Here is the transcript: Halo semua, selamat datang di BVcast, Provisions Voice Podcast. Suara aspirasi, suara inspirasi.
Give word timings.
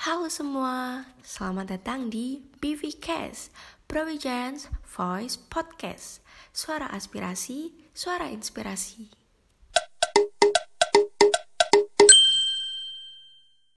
Halo 0.00 0.32
semua, 0.32 1.04
selamat 1.20 1.76
datang 1.76 2.08
di 2.08 2.40
BVcast, 2.56 3.52
Provisions 3.84 4.72
Voice 4.96 5.36
Podcast. 5.36 6.24
Suara 6.56 6.88
aspirasi, 6.88 7.76
suara 7.92 8.32
inspirasi. 8.32 9.19